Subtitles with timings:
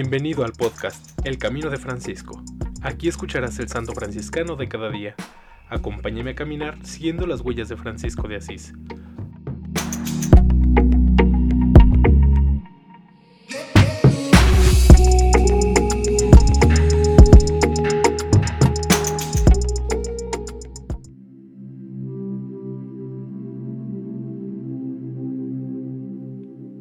[0.00, 2.40] Bienvenido al podcast El Camino de Francisco.
[2.82, 5.16] Aquí escucharás el santo franciscano de cada día.
[5.68, 8.74] Acompáñame a caminar siguiendo las huellas de Francisco de Asís.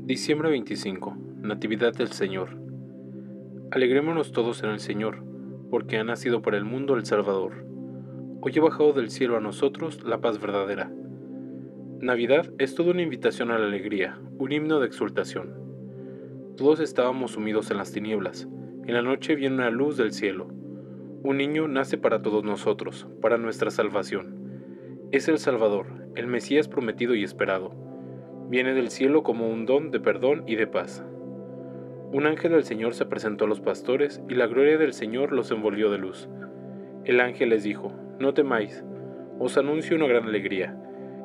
[0.06, 1.18] Diciembre 25.
[1.42, 2.67] Natividad del Señor.
[3.70, 5.22] Alegrémonos todos en el Señor,
[5.70, 7.66] porque ha nacido para el mundo el Salvador.
[8.40, 10.90] Hoy ha bajado del cielo a nosotros la paz verdadera.
[12.00, 15.54] Navidad es toda una invitación a la alegría, un himno de exultación.
[16.56, 18.48] Todos estábamos sumidos en las tinieblas.
[18.86, 20.48] En la noche viene una luz del cielo.
[21.24, 25.10] Un niño nace para todos nosotros, para nuestra salvación.
[25.12, 27.76] Es el Salvador, el Mesías prometido y esperado.
[28.50, 31.04] Viene del cielo como un don de perdón y de paz.
[32.14, 35.52] Un ángel del Señor se presentó a los pastores y la gloria del Señor los
[35.52, 36.30] envolvió de luz.
[37.04, 38.86] El ángel les dijo, No temáis,
[39.40, 40.78] os anuncio una gran alegría,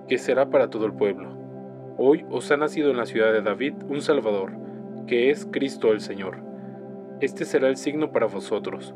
[0.08, 1.38] que será para todo el pueblo.
[1.98, 4.54] Hoy os ha nacido en la ciudad de David un Salvador,
[5.06, 6.38] que es Cristo el Señor.
[7.20, 8.92] Este será el signo para vosotros.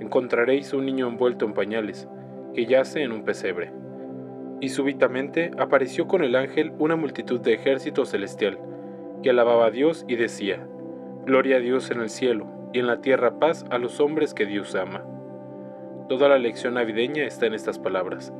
[0.00, 2.08] Encontraréis un niño envuelto en pañales,
[2.54, 3.72] que yace en un pesebre.
[4.62, 8.58] Y súbitamente apareció con el ángel una multitud de ejército celestial,
[9.22, 10.66] que alababa a Dios y decía,
[11.26, 14.46] Gloria a Dios en el cielo y en la tierra paz a los hombres que
[14.46, 15.02] Dios ama.
[16.08, 18.32] Toda la lección navideña está en estas palabras.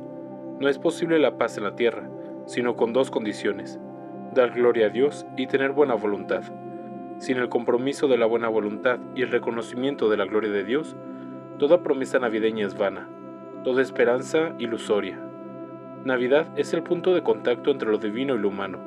[0.61, 2.09] No es posible la paz en la tierra,
[2.45, 3.77] sino con dos condiciones,
[4.33, 6.43] dar gloria a Dios y tener buena voluntad.
[7.17, 10.95] Sin el compromiso de la buena voluntad y el reconocimiento de la gloria de Dios,
[11.59, 13.09] toda promesa navideña es vana,
[13.65, 15.19] toda esperanza ilusoria.
[16.05, 18.79] Navidad es el punto de contacto entre lo divino y lo humano.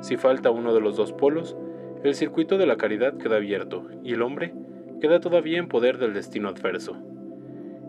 [0.00, 1.56] Si falta uno de los dos polos,
[2.04, 4.54] el circuito de la caridad queda abierto y el hombre
[5.00, 6.96] queda todavía en poder del destino adverso.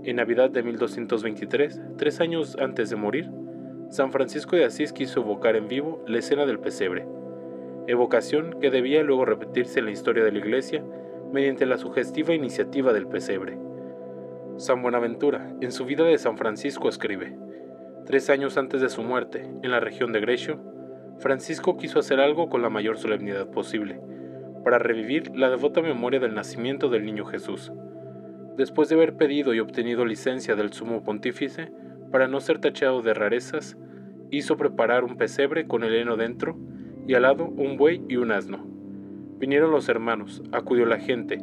[0.03, 3.29] En Navidad de 1223, tres años antes de morir,
[3.89, 7.05] San Francisco de Asís quiso evocar en vivo la escena del pesebre,
[7.87, 10.83] evocación que debía luego repetirse en la historia de la Iglesia
[11.31, 13.57] mediante la sugestiva iniciativa del pesebre.
[14.57, 17.37] San Buenaventura, en su vida de San Francisco, escribe,
[18.05, 20.59] Tres años antes de su muerte, en la región de Grecio,
[21.19, 23.99] Francisco quiso hacer algo con la mayor solemnidad posible,
[24.63, 27.71] para revivir la devota memoria del nacimiento del niño Jesús.
[28.57, 31.71] Después de haber pedido y obtenido licencia del sumo pontífice,
[32.11, 33.77] para no ser tachado de rarezas,
[34.31, 36.57] hizo preparar un pesebre con el heno dentro
[37.07, 38.65] y al lado un buey y un asno.
[39.39, 41.39] Vinieron los hermanos, acudió la gente,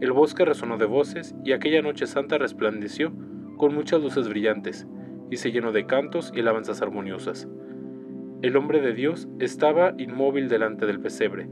[0.00, 3.12] el bosque resonó de voces y aquella noche santa resplandeció
[3.58, 4.86] con muchas luces brillantes
[5.30, 7.46] y se llenó de cantos y alabanzas armoniosas.
[8.40, 11.50] El hombre de Dios estaba inmóvil delante del pesebre,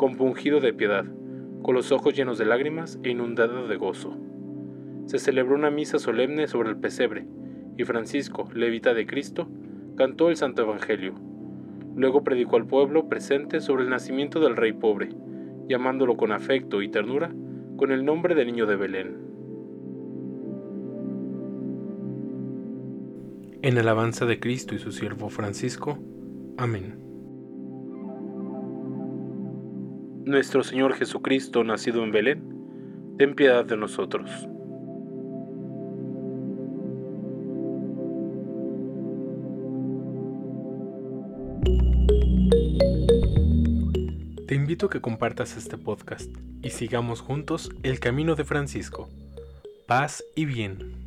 [0.00, 1.04] compungido de piedad,
[1.60, 4.16] con los ojos llenos de lágrimas e inundado de gozo.
[5.04, 7.26] Se celebró una misa solemne sobre el pesebre,
[7.76, 9.46] y Francisco, levita de Cristo,
[9.98, 11.16] cantó el Santo Evangelio.
[11.94, 15.10] Luego predicó al pueblo presente sobre el nacimiento del Rey pobre,
[15.68, 17.30] llamándolo con afecto y ternura
[17.76, 19.18] con el nombre de Niño de Belén.
[23.60, 25.98] En alabanza de Cristo y su siervo Francisco,
[26.56, 27.09] Amén.
[30.24, 34.30] Nuestro Señor Jesucristo, nacido en Belén, ten piedad de nosotros.
[44.46, 46.30] Te invito a que compartas este podcast
[46.62, 49.08] y sigamos juntos el camino de Francisco.
[49.86, 50.99] Paz y bien.